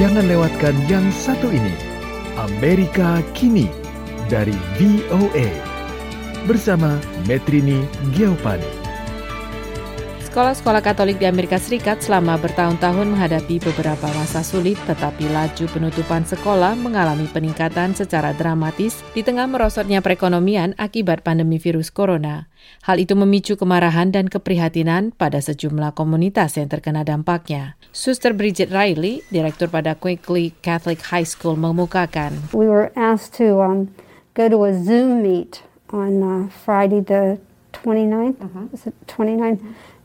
jangan 0.00 0.24
lewatkan 0.24 0.72
yang 0.88 1.04
satu 1.12 1.52
ini. 1.52 1.76
Amerika 2.40 3.20
Kini 3.36 3.68
dari 4.32 4.56
VOA. 4.80 5.52
Bersama 6.48 6.96
Metrini 7.28 7.84
Geopani. 8.16 8.79
Sekolah-sekolah 10.30 10.78
Katolik 10.78 11.18
di 11.18 11.26
Amerika 11.26 11.58
Serikat 11.58 12.06
selama 12.06 12.38
bertahun-tahun 12.38 13.02
menghadapi 13.02 13.58
beberapa 13.66 14.06
masa 14.14 14.46
sulit, 14.46 14.78
tetapi 14.86 15.26
laju 15.26 15.66
penutupan 15.66 16.22
sekolah 16.22 16.78
mengalami 16.78 17.26
peningkatan 17.26 17.98
secara 17.98 18.30
dramatis 18.30 19.02
di 19.10 19.26
tengah 19.26 19.50
merosotnya 19.50 19.98
perekonomian 19.98 20.78
akibat 20.78 21.26
pandemi 21.26 21.58
virus 21.58 21.90
corona. 21.90 22.46
Hal 22.86 23.02
itu 23.02 23.18
memicu 23.18 23.58
kemarahan 23.58 24.14
dan 24.14 24.30
keprihatinan 24.30 25.10
pada 25.18 25.42
sejumlah 25.42 25.98
komunitas 25.98 26.54
yang 26.54 26.70
terkena 26.70 27.02
dampaknya. 27.02 27.74
Suster 27.90 28.30
Bridget 28.30 28.70
Riley, 28.70 29.26
direktur 29.34 29.66
pada 29.66 29.98
Quickly 29.98 30.54
Catholic 30.62 31.02
High 31.10 31.26
School, 31.26 31.58
mengemukakan. 31.58 32.54
We 32.54 32.70
were 32.70 32.94
asked 32.94 33.34
to 33.42 33.58
um, 33.66 33.90
go 34.38 34.46
to 34.46 34.62
a 34.62 34.78
Zoom 34.78 35.26
meet 35.26 35.66
on 35.90 36.22
uh, 36.22 36.46
Friday 36.54 37.02
the 37.02 37.42
29th. 37.82 38.38
Uh-huh. 38.38 38.70
Is 38.70 38.86
it 38.86 38.94
29th? 39.10 39.58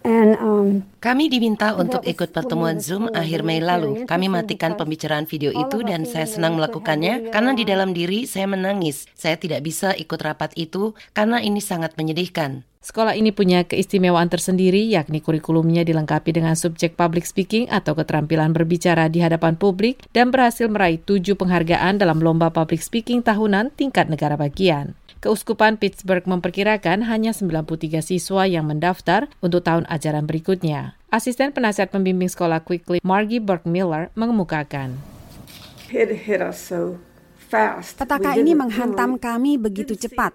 Um, 0.00 0.80
Kami 0.96 1.28
diminta 1.28 1.76
untuk 1.76 2.00
ikut 2.08 2.32
pertemuan 2.32 2.80
Zoom 2.80 3.12
akhir 3.12 3.44
Mei 3.44 3.60
lalu. 3.60 4.08
Kami 4.08 4.32
matikan 4.32 4.72
pembicaraan 4.72 5.28
video 5.28 5.52
itu 5.52 5.84
dan 5.84 6.08
saya 6.08 6.24
senang 6.24 6.56
melakukannya 6.56 7.28
karena 7.28 7.52
di 7.52 7.64
dalam 7.68 7.92
diri 7.92 8.24
saya 8.24 8.48
menangis. 8.48 9.04
Saya 9.12 9.36
tidak 9.36 9.60
bisa 9.60 9.92
ikut 9.92 10.16
rapat 10.16 10.56
itu 10.56 10.96
karena 11.12 11.44
ini 11.44 11.60
sangat 11.60 12.00
menyedihkan. 12.00 12.64
Sekolah 12.80 13.12
ini 13.12 13.28
punya 13.28 13.68
keistimewaan 13.68 14.32
tersendiri, 14.32 14.88
yakni 14.88 15.20
kurikulumnya 15.20 15.84
dilengkapi 15.84 16.32
dengan 16.32 16.56
subjek 16.56 16.96
public 16.96 17.28
speaking 17.28 17.68
atau 17.68 17.92
keterampilan 17.92 18.56
berbicara 18.56 19.12
di 19.12 19.20
hadapan 19.20 19.52
publik 19.52 20.00
dan 20.16 20.32
berhasil 20.32 20.64
meraih 20.64 20.96
tujuh 20.96 21.36
penghargaan 21.36 22.00
dalam 22.00 22.24
lomba 22.24 22.48
public 22.48 22.80
speaking 22.80 23.20
tahunan 23.20 23.68
tingkat 23.76 24.08
negara 24.08 24.40
bagian. 24.40 24.96
Keuskupan 25.20 25.76
Pittsburgh 25.76 26.24
memperkirakan 26.24 27.04
hanya 27.04 27.36
93 27.36 28.00
siswa 28.00 28.48
yang 28.48 28.64
mendaftar 28.64 29.28
untuk 29.44 29.60
tahun 29.60 29.84
ajaran 29.92 30.24
berikutnya. 30.24 30.96
Asisten 31.12 31.52
penasihat 31.52 31.92
pembimbing 31.92 32.32
sekolah 32.32 32.64
Quickly, 32.64 33.04
Margie 33.04 33.44
Burke 33.44 33.68
Miller, 33.68 34.08
mengemukakan. 34.16 34.96
Petaka 37.50 38.38
ini 38.38 38.54
menghantam 38.54 39.18
kami 39.18 39.58
begitu 39.58 39.98
cepat. 39.98 40.30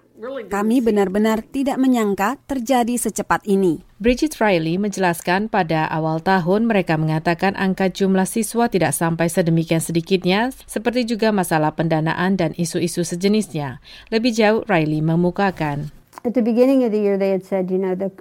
Kami 0.52 0.84
benar-benar 0.84 1.40
tidak 1.40 1.80
menyangka 1.80 2.36
terjadi 2.44 2.92
secepat 3.00 3.48
ini. 3.48 3.80
Bridget 3.96 4.36
Riley 4.36 4.76
menjelaskan 4.76 5.48
pada 5.48 5.88
awal 5.88 6.20
tahun 6.20 6.68
mereka 6.68 7.00
mengatakan 7.00 7.56
angka 7.56 7.88
jumlah 7.88 8.28
siswa 8.28 8.68
tidak 8.68 8.92
sampai 8.92 9.32
sedemikian 9.32 9.80
sedikitnya, 9.80 10.52
seperti 10.68 11.08
juga 11.08 11.32
masalah 11.32 11.72
pendanaan 11.72 12.36
dan 12.36 12.52
isu-isu 12.52 13.00
sejenisnya. 13.00 13.80
Lebih 14.12 14.36
jauh, 14.36 14.60
Riley 14.68 15.00
memukakan. 15.00 15.88
At 16.20 16.36
the 16.36 16.44
beginning 16.44 16.84
of 16.84 16.92
the 16.92 17.00
year, 17.00 17.16
they 17.16 17.32
had 17.32 17.48
said, 17.48 17.72
you 17.72 17.80
know, 17.80 17.96
the 17.96 18.12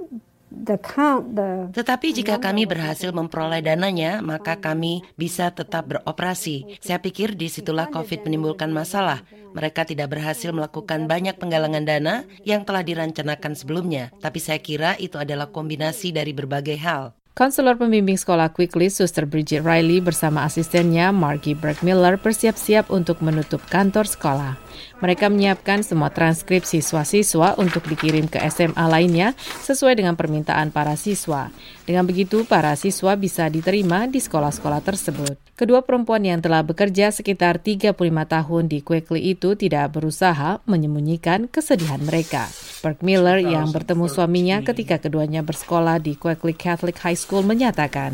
tetapi 1.76 2.08
jika 2.16 2.40
kami 2.40 2.64
berhasil 2.64 3.12
memperoleh 3.12 3.60
dananya, 3.60 4.24
maka 4.24 4.56
kami 4.58 5.04
bisa 5.20 5.52
tetap 5.52 5.92
beroperasi. 5.92 6.80
Saya 6.80 7.04
pikir 7.04 7.36
di 7.36 7.52
situlah 7.52 7.92
COVID 7.92 8.24
menimbulkan 8.26 8.72
masalah. 8.72 9.22
Mereka 9.52 9.88
tidak 9.88 10.16
berhasil 10.16 10.52
melakukan 10.56 11.08
banyak 11.08 11.36
penggalangan 11.36 11.84
dana 11.84 12.16
yang 12.48 12.64
telah 12.64 12.84
dirancanakan 12.84 13.54
sebelumnya. 13.56 14.12
Tapi 14.20 14.40
saya 14.40 14.60
kira 14.60 14.96
itu 15.00 15.20
adalah 15.20 15.52
kombinasi 15.52 16.16
dari 16.16 16.32
berbagai 16.32 16.76
hal. 16.80 17.16
Konselor 17.36 17.76
pembimbing 17.76 18.16
sekolah 18.16 18.48
Quickly, 18.56 18.88
Suster 18.88 19.28
Bridget 19.28 19.60
Riley 19.60 20.00
bersama 20.00 20.48
asistennya 20.48 21.12
Margie 21.12 21.52
Burke 21.52 21.84
Miller 21.84 22.16
bersiap-siap 22.16 22.88
untuk 22.88 23.20
menutup 23.20 23.60
kantor 23.68 24.08
sekolah. 24.08 24.56
Mereka 25.04 25.28
menyiapkan 25.28 25.84
semua 25.84 26.16
transkrip 26.16 26.64
siswa-siswa 26.64 27.60
untuk 27.60 27.92
dikirim 27.92 28.32
ke 28.32 28.40
SMA 28.48 28.88
lainnya 28.88 29.36
sesuai 29.68 30.00
dengan 30.00 30.16
permintaan 30.16 30.72
para 30.72 30.96
siswa. 30.96 31.52
Dengan 31.84 32.08
begitu, 32.08 32.48
para 32.48 32.72
siswa 32.80 33.20
bisa 33.20 33.52
diterima 33.52 34.08
di 34.08 34.24
sekolah-sekolah 34.24 34.80
tersebut. 34.80 35.36
Kedua 35.60 35.84
perempuan 35.84 36.24
yang 36.24 36.40
telah 36.40 36.64
bekerja 36.64 37.12
sekitar 37.12 37.60
35 37.60 38.00
tahun 38.32 38.64
di 38.72 38.80
Quickly 38.80 39.36
itu 39.36 39.60
tidak 39.60 39.92
berusaha 39.92 40.64
menyembunyikan 40.64 41.52
kesedihan 41.52 42.00
mereka. 42.00 42.48
Burke 42.86 43.02
Miller 43.02 43.42
yang 43.42 43.74
bertemu 43.74 44.06
suaminya 44.06 44.62
ketika 44.62 45.02
keduanya 45.02 45.42
bersekolah 45.42 45.98
di 45.98 46.14
Quickly 46.14 46.54
Catholic 46.54 47.02
High 47.02 47.18
School 47.18 47.42
menyatakan. 47.42 48.14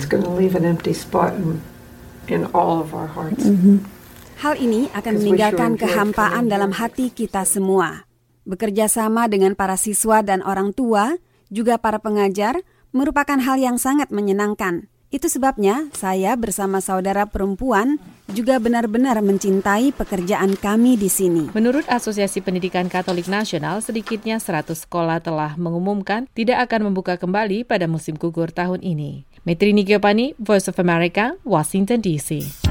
Hal 4.39 4.53
ini 4.55 4.87
akan 4.95 5.13
meninggalkan 5.19 5.75
kehampaan 5.75 6.47
dalam 6.47 6.71
hati 6.71 7.11
kita 7.11 7.43
semua. 7.43 8.07
Bekerja 8.47 8.87
sama 8.87 9.27
dengan 9.27 9.59
para 9.59 9.75
siswa 9.75 10.23
dan 10.23 10.39
orang 10.39 10.71
tua, 10.71 11.19
juga 11.51 11.75
para 11.75 11.99
pengajar, 11.99 12.63
merupakan 12.95 13.43
hal 13.43 13.59
yang 13.59 13.75
sangat 13.75 14.07
menyenangkan. 14.07 14.87
Itu 15.11 15.27
sebabnya 15.27 15.91
saya 15.91 16.39
bersama 16.39 16.79
saudara 16.79 17.27
perempuan 17.27 17.99
juga 18.31 18.57
benar-benar 18.57 19.19
mencintai 19.19 19.93
pekerjaan 19.93 20.55
kami 20.55 20.95
di 20.95 21.11
sini. 21.11 21.51
Menurut 21.51 21.83
Asosiasi 21.91 22.39
Pendidikan 22.39 22.87
Katolik 22.87 23.27
Nasional, 23.27 23.83
sedikitnya 23.83 24.39
100 24.39 24.73
sekolah 24.87 25.19
telah 25.19 25.59
mengumumkan 25.59 26.31
tidak 26.31 26.71
akan 26.71 26.89
membuka 26.89 27.19
kembali 27.19 27.67
pada 27.67 27.85
musim 27.85 28.15
gugur 28.15 28.49
tahun 28.49 28.79
ini. 28.79 29.27
Metri 29.43 29.75
Nigiopani, 29.75 30.33
Voice 30.39 30.71
of 30.71 30.79
America, 30.79 31.35
Washington 31.43 31.99
DC. 31.99 32.70